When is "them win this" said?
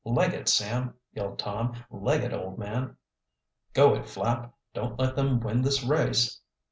5.15-5.83